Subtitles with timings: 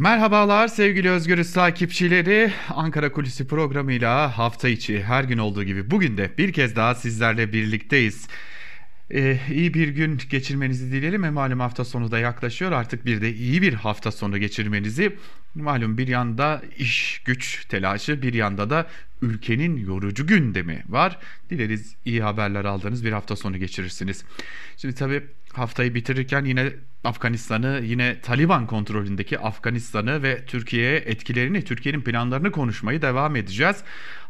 [0.00, 2.52] Merhabalar sevgili Özgürüz takipçileri.
[2.70, 7.52] Ankara Kulisi programıyla hafta içi her gün olduğu gibi bugün de bir kez daha sizlerle
[7.52, 8.28] birlikteyiz.
[9.10, 11.24] Ee, iyi bir gün geçirmenizi dileyelim.
[11.24, 12.72] E, malum hafta sonu da yaklaşıyor.
[12.72, 15.16] Artık bir de iyi bir hafta sonu geçirmenizi.
[15.54, 18.86] Malum bir yanda iş güç telaşı bir yanda da
[19.22, 21.18] ülkenin yorucu gündemi var.
[21.50, 24.24] Dileriz iyi haberler aldığınız bir hafta sonu geçirirsiniz.
[24.76, 25.22] Şimdi tabii
[25.52, 26.72] haftayı bitirirken yine
[27.04, 33.76] Afganistan'ı yine Taliban kontrolündeki Afganistan'ı ve Türkiye'ye etkilerini, Türkiye'nin planlarını konuşmayı devam edeceğiz.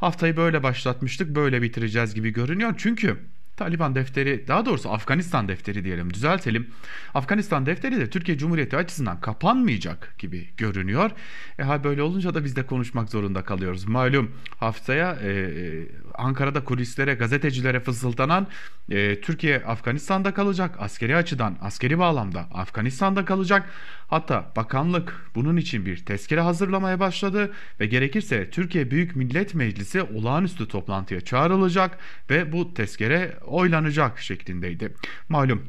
[0.01, 2.75] Haftayı böyle başlatmıştık, böyle bitireceğiz gibi görünüyor.
[2.79, 3.19] Çünkü
[3.61, 6.71] Taliban defteri daha doğrusu Afganistan defteri diyelim düzeltelim.
[7.15, 11.11] Afganistan defteri de Türkiye Cumhuriyeti açısından kapanmayacak gibi görünüyor.
[11.59, 13.85] E ha böyle olunca da biz de konuşmak zorunda kalıyoruz.
[13.85, 15.87] Malum haftaya e, e
[16.21, 18.47] Ankara'da kulislere gazetecilere fısıldanan
[18.91, 20.77] e, Türkiye Afganistan'da kalacak.
[20.79, 23.69] Askeri açıdan askeri bağlamda Afganistan'da kalacak.
[24.09, 30.69] Hatta bakanlık bunun için bir tezkere hazırlamaya başladı ve gerekirse Türkiye Büyük Millet Meclisi olağanüstü
[30.69, 31.99] toplantıya çağrılacak
[32.31, 34.95] ve bu tezkere oylanacak şeklindeydi.
[35.29, 35.63] Malum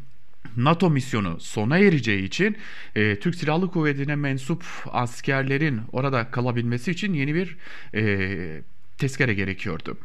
[0.57, 2.57] NATO misyonu sona ereceği için
[2.95, 7.57] e, Türk Silahlı Kuvveti'ne mensup askerlerin orada kalabilmesi için yeni bir
[7.95, 8.61] e,
[9.01, 9.97] tezkere gerekiyordu.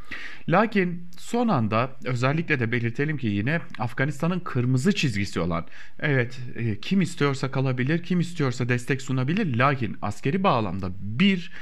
[0.48, 5.66] Lakin son anda özellikle de belirtelim ki yine Afganistan'ın kırmızı çizgisi olan
[6.00, 11.52] evet e, kim istiyorsa kalabilir kim istiyorsa destek sunabilir lakin askeri bağlamda bir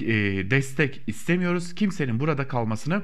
[0.00, 0.06] e,
[0.50, 3.02] destek istemiyoruz kimsenin burada kalmasını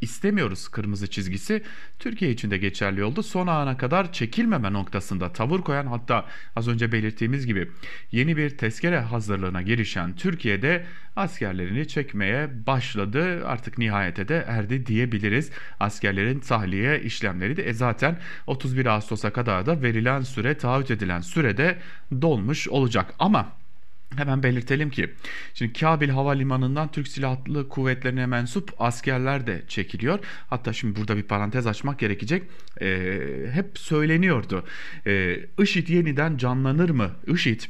[0.00, 1.62] istemiyoruz kırmızı çizgisi
[1.98, 3.22] Türkiye için de geçerli oldu.
[3.22, 7.70] Son ana kadar çekilmeme noktasında tavır koyan hatta az önce belirttiğimiz gibi
[8.12, 13.46] yeni bir tezkere hazırlığına girişen Türkiye'de askerlerini çekmeye başladı.
[13.46, 15.50] Artık nihayete de erdi diyebiliriz.
[15.80, 21.78] Askerlerin tahliye işlemleri de e zaten 31 Ağustos'a kadar da verilen süre taahhüt edilen sürede
[22.22, 23.14] dolmuş olacak.
[23.18, 23.59] Ama
[24.16, 25.10] Hemen belirtelim ki
[25.54, 30.18] şimdi Kabil Havalimanı'ndan Türk Silahlı Kuvvetlerine mensup askerler de çekiliyor.
[30.50, 32.42] Hatta şimdi burada bir parantez açmak gerekecek.
[32.80, 33.20] Ee,
[33.52, 34.64] hep söyleniyordu.
[35.06, 37.10] Ee, IŞİD yeniden canlanır mı?
[37.26, 37.60] IŞİD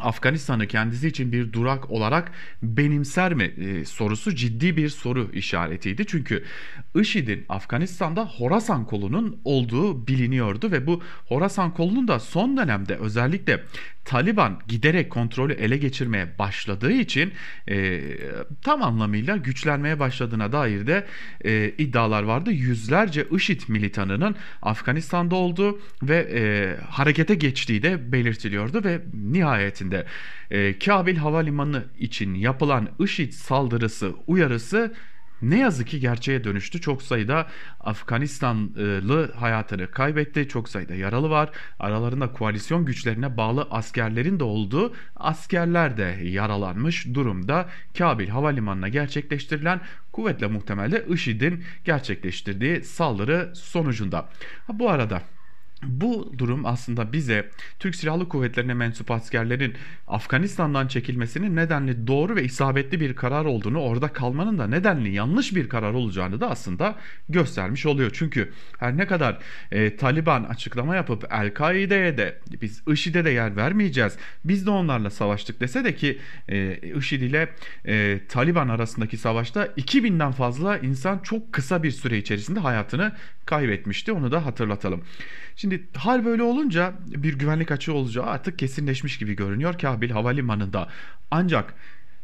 [0.00, 6.06] Afganistan'ı kendisi için bir durak olarak benimser mi e, sorusu ciddi bir soru işaretiydi.
[6.06, 6.44] Çünkü
[6.94, 13.64] IŞİD'in Afganistan'da Horasan kolunun olduğu biliniyordu ve bu Horasan kolunun da son dönemde özellikle
[14.04, 17.32] Taliban giderek kontrolü ele geçirmeye başladığı için
[17.68, 18.00] e,
[18.62, 21.06] tam anlamıyla güçlenmeye başladığına dair de
[21.44, 22.52] e, iddialar vardı.
[22.52, 26.42] Yüzlerce IŞİD militanının Afganistan'da olduğu ve e,
[26.84, 29.00] harekete geçtiği de belirtiliyordu ve
[29.80, 30.06] nihayetinde
[30.50, 34.94] e, Kabil Havalimanı için yapılan IŞİD saldırısı uyarısı
[35.42, 36.80] ne yazık ki gerçeğe dönüştü.
[36.80, 37.46] Çok sayıda
[37.80, 40.48] Afganistanlı hayatını kaybetti.
[40.48, 41.50] Çok sayıda yaralı var.
[41.78, 47.68] Aralarında koalisyon güçlerine bağlı askerlerin de olduğu askerler de yaralanmış durumda.
[47.98, 49.80] Kabil Havalimanı'na gerçekleştirilen
[50.12, 54.28] kuvvetle muhtemelde IŞİD'in gerçekleştirdiği saldırı sonucunda.
[54.66, 55.22] Ha, bu arada
[55.82, 59.74] bu durum aslında bize Türk Silahlı Kuvvetlerine mensup askerlerin
[60.08, 65.68] Afganistan'dan çekilmesinin nedenli doğru ve isabetli bir karar olduğunu, orada kalmanın da nedenli yanlış bir
[65.68, 66.96] karar olacağını da aslında
[67.28, 68.10] göstermiş oluyor.
[68.14, 69.38] Çünkü her ne kadar
[69.72, 75.60] e, Taliban açıklama yapıp El-Kaide'ye de biz IŞİD'e de yer vermeyeceğiz, biz de onlarla savaştık
[75.60, 76.18] dese de ki
[76.48, 77.48] e, IŞİD ile
[77.86, 83.12] e, Taliban arasındaki savaşta 2000'den fazla insan çok kısa bir süre içerisinde hayatını
[83.46, 84.12] kaybetmişti.
[84.12, 85.04] Onu da hatırlatalım.
[85.56, 90.88] Şimdi hal böyle olunca bir güvenlik açığı olacağı artık kesinleşmiş gibi görünüyor Kabil Havalimanı'nda.
[91.30, 91.74] Ancak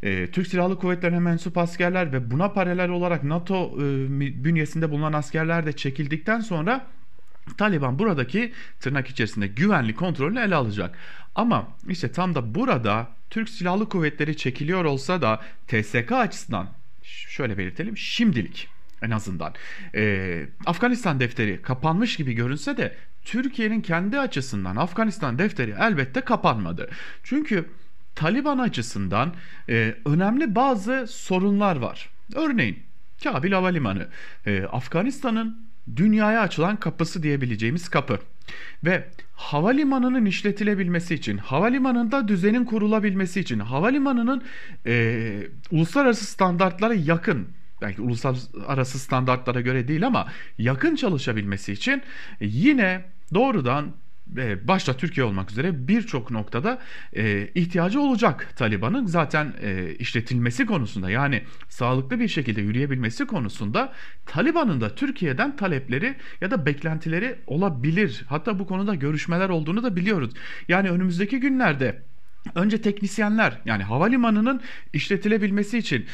[0.03, 3.85] e, Türk Silahlı Kuvvetleri'ne mensup askerler ve buna paralel olarak NATO e,
[4.45, 6.87] bünyesinde bulunan askerler de çekildikten sonra
[7.59, 10.99] Taliban buradaki tırnak içerisinde güvenlik kontrolünü ele alacak.
[11.35, 16.69] Ama işte tam da burada Türk Silahlı Kuvvetleri çekiliyor olsa da TSK açısından
[17.03, 18.69] şöyle belirtelim şimdilik
[19.03, 19.55] en azından.
[19.95, 26.91] Ee, Afganistan defteri kapanmış gibi görünse de Türkiye'nin kendi açısından Afganistan defteri elbette kapanmadı.
[27.23, 27.65] Çünkü
[28.15, 29.35] Taliban açısından
[29.69, 32.09] e, önemli bazı sorunlar var.
[32.35, 32.79] Örneğin
[33.25, 34.09] Kabil Havalimanı
[34.47, 38.19] e, Afganistan'ın dünyaya açılan kapısı diyebileceğimiz kapı.
[38.85, 44.43] Ve havalimanının işletilebilmesi için, havalimanında düzenin kurulabilmesi için, havalimanının
[44.87, 47.49] e, uluslararası standartlara yakın
[47.83, 50.27] belki uluslararası standartlara göre değil ama
[50.59, 52.03] yakın çalışabilmesi için
[52.41, 53.93] yine doğrudan
[54.37, 56.79] e, başta Türkiye olmak üzere birçok noktada
[57.17, 63.93] e, ihtiyacı olacak Taliban'ın zaten e, işletilmesi konusunda yani sağlıklı bir şekilde yürüyebilmesi konusunda
[64.27, 68.25] Taliban'ın da Türkiye'den talepleri ya da beklentileri olabilir.
[68.29, 70.31] Hatta bu konuda görüşmeler olduğunu da biliyoruz.
[70.69, 72.03] Yani önümüzdeki günlerde
[72.55, 74.61] Önce teknisyenler yani havalimanının
[74.93, 76.07] işletilebilmesi için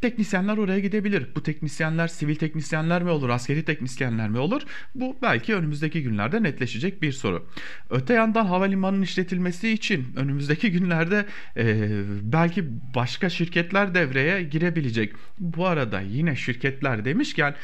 [0.00, 1.26] Teknisyenler oraya gidebilir.
[1.36, 4.62] Bu teknisyenler sivil teknisyenler mi olur, askeri teknisyenler mi olur?
[4.94, 7.46] Bu belki önümüzdeki günlerde netleşecek bir soru.
[7.90, 11.88] Öte yandan havalimanının işletilmesi için önümüzdeki günlerde e,
[12.22, 12.64] belki
[12.94, 15.12] başka şirketler devreye girebilecek.
[15.38, 17.54] Bu arada yine şirketler demişken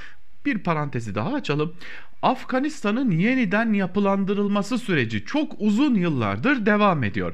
[0.47, 1.75] bir parantezi daha açalım.
[2.25, 7.33] Afganistan'ın yeniden yapılandırılması süreci çok uzun yıllardır devam ediyor.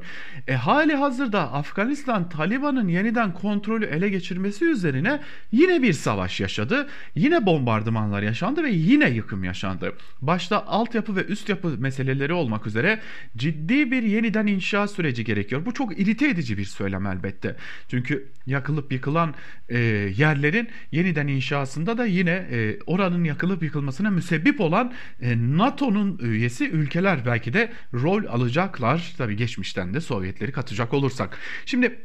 [0.49, 5.21] E hali hazırda Afganistan Taliban'ın yeniden kontrolü ele geçirmesi üzerine
[5.53, 6.89] yine bir savaş yaşadı.
[7.15, 9.93] Yine bombardımanlar yaşandı ve yine yıkım yaşandı.
[10.23, 13.01] Başta altyapı ve üst yapı meseleleri olmak üzere
[13.37, 15.67] ciddi bir yeniden inşa süreci gerekiyor.
[15.67, 17.57] Bu çok irite edici bir söylem elbette.
[17.89, 19.35] Çünkü yakılıp yıkılan
[19.69, 19.79] e,
[20.17, 24.93] yerlerin yeniden inşasında da yine e, oranın yakılıp yıkılmasına müsebbip olan olan
[25.23, 29.13] e, NATO'nun üyesi ülkeler belki de rol alacaklar.
[29.19, 31.39] Tabii geçmişten de Sovyetleri katacak olursak.
[31.67, 31.99] Şimdi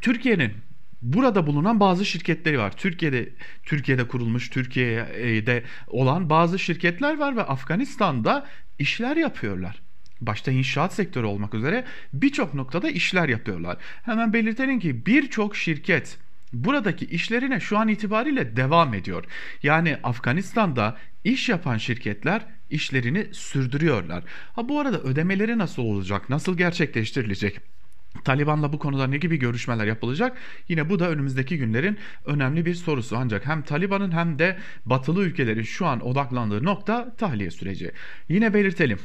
[0.00, 0.52] Türkiye'nin
[1.02, 2.76] burada bulunan bazı şirketleri var.
[2.76, 3.28] Türkiye'de
[3.62, 8.46] Türkiye'de kurulmuş, Türkiye'de olan bazı şirketler var ve Afganistan'da
[8.78, 9.82] işler yapıyorlar.
[10.20, 13.76] Başta inşaat sektörü olmak üzere birçok noktada işler yapıyorlar.
[14.02, 16.18] Hemen belirtelim ki birçok şirket
[16.52, 19.24] buradaki işlerine şu an itibariyle devam ediyor.
[19.62, 24.24] Yani Afganistan'da iş yapan şirketler işlerini sürdürüyorlar.
[24.52, 26.30] Ha bu arada ödemeleri nasıl olacak?
[26.30, 27.60] Nasıl gerçekleştirilecek?
[28.24, 30.36] Taliban'la bu konuda ne gibi görüşmeler yapılacak?
[30.68, 33.16] Yine bu da önümüzdeki günlerin önemli bir sorusu.
[33.16, 37.92] Ancak hem Taliban'ın hem de batılı ülkelerin şu an odaklandığı nokta tahliye süreci.
[38.28, 38.98] Yine belirtelim.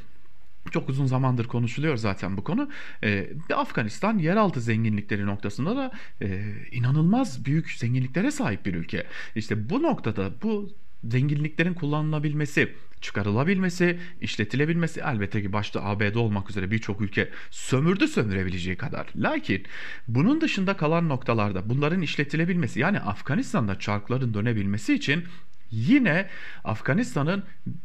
[0.71, 2.69] Çok uzun zamandır konuşuluyor zaten bu konu.
[3.03, 5.91] Ee, Afganistan yeraltı zenginlikleri noktasında da
[6.21, 9.05] e, inanılmaz büyük zenginliklere sahip bir ülke.
[9.35, 10.69] İşte bu noktada bu
[11.03, 19.07] zenginliklerin kullanılabilmesi, çıkarılabilmesi, işletilebilmesi elbette ki başta ABD olmak üzere birçok ülke sömürdü sömürebileceği kadar.
[19.15, 19.63] Lakin
[20.07, 25.23] bunun dışında kalan noktalarda bunların işletilebilmesi yani Afganistan'da çarkların dönebilmesi için
[25.71, 26.27] yine
[26.63, 27.43] Afganistan'ın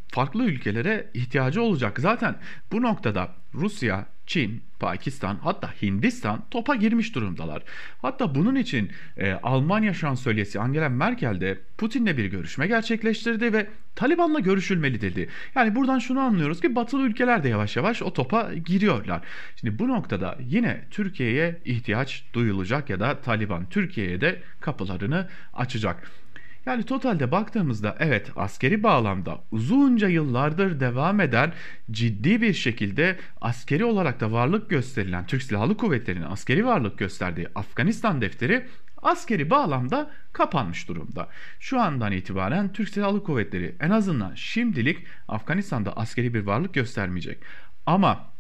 [0.09, 1.99] farklı ülkelere ihtiyacı olacak.
[2.01, 2.37] Zaten
[2.73, 7.63] bu noktada Rusya, Çin, Pakistan hatta Hindistan topa girmiş durumdalar.
[8.03, 13.67] Hatta bunun için e, Almanya şansölyesi Angela Merkel de Putin'le bir görüşme gerçekleştirdi ve
[13.97, 15.29] Taliban'la görüşülmeli dedi.
[15.55, 19.21] Yani buradan şunu anlıyoruz ki batılı ülkeler de yavaş yavaş o topa giriyorlar.
[19.57, 26.24] Şimdi bu noktada yine Türkiye'ye ihtiyaç duyulacak ya da Taliban Türkiye'ye de kapılarını açacak.
[26.67, 31.53] Yani totalde baktığımızda evet askeri bağlamda uzunca yıllardır devam eden
[31.91, 38.21] ciddi bir şekilde askeri olarak da varlık gösterilen Türk Silahlı Kuvvetleri'nin askeri varlık gösterdiği Afganistan
[38.21, 38.67] defteri
[39.03, 41.29] askeri bağlamda kapanmış durumda.
[41.61, 47.39] Şu andan itibaren Türk Silahlı Kuvvetleri en azından şimdilik Afganistan'da askeri bir varlık göstermeyecek.
[47.87, 48.31] Ama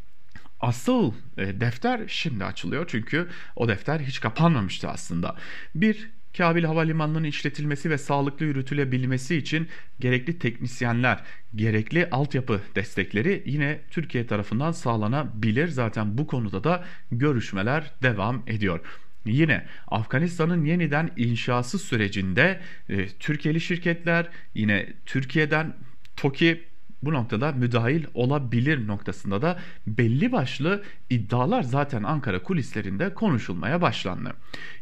[0.60, 5.36] asıl e, defter şimdi açılıyor çünkü o defter hiç kapanmamıştı aslında.
[5.74, 9.68] Bir Kabil Havalimanı'nın işletilmesi ve sağlıklı yürütülebilmesi için
[10.00, 11.22] gerekli teknisyenler,
[11.54, 15.68] gerekli altyapı destekleri yine Türkiye tarafından sağlanabilir.
[15.68, 18.80] Zaten bu konuda da görüşmeler devam ediyor.
[19.26, 25.76] Yine Afganistan'ın yeniden inşası sürecinde e, Türkiye'li şirketler yine Türkiye'den
[26.16, 26.64] TOKİ
[27.06, 34.32] bu noktada müdahil olabilir noktasında da belli başlı iddialar zaten Ankara kulislerinde konuşulmaya başlandı.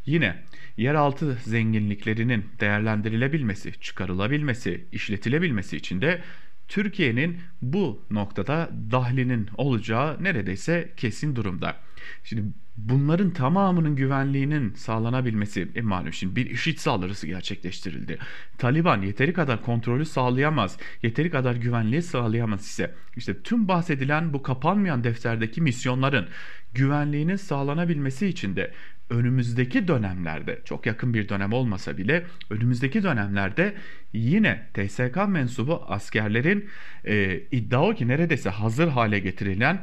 [0.06, 0.42] Yine
[0.76, 6.22] yeraltı zenginliklerinin değerlendirilebilmesi, çıkarılabilmesi, işletilebilmesi için de
[6.68, 11.76] Türkiye'nin bu noktada dahlinin olacağı neredeyse kesin durumda.
[12.24, 12.42] Şimdi
[12.76, 18.18] bunların tamamının güvenliğinin sağlanabilmesi e malum şimdi bir IŞİD saldırısı gerçekleştirildi.
[18.58, 25.04] Taliban yeteri kadar kontrolü sağlayamaz, yeteri kadar güvenliği sağlayamaz ise işte tüm bahsedilen bu kapanmayan
[25.04, 26.28] defterdeki misyonların
[26.74, 28.72] güvenliğinin sağlanabilmesi için de
[29.10, 33.74] önümüzdeki dönemlerde çok yakın bir dönem olmasa bile önümüzdeki dönemlerde
[34.12, 36.68] yine TSK mensubu askerlerin
[37.04, 39.82] e, iddia o ki neredeyse hazır hale getirilen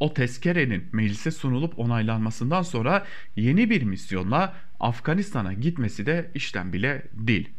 [0.00, 7.50] o tezkerenin meclise sunulup onaylanmasından sonra yeni bir misyonla Afganistan'a gitmesi de işten bile değil.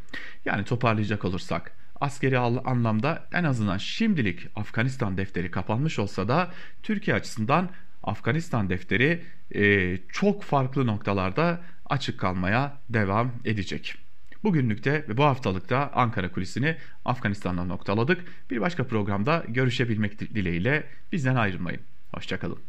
[0.46, 6.52] Yani toparlayacak olursak askeri anlamda en azından şimdilik Afganistan defteri kapanmış olsa da
[6.84, 7.70] Türkiye açısından
[8.04, 9.24] Afganistan defteri
[9.56, 13.96] e, çok farklı noktalarda açık kalmaya devam edecek.
[14.44, 16.76] Bugünlükte ve bu haftalıkta Ankara kulisini
[17.06, 18.26] Afganistan'dan noktaladık.
[18.52, 21.82] Bir başka programda görüşebilmek dileğiyle bizden ayrılmayın.
[22.16, 22.64] Hoşçakalın.